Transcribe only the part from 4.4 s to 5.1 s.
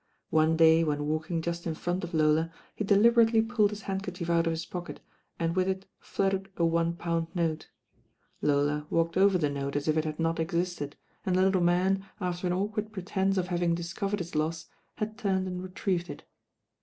of his pocket,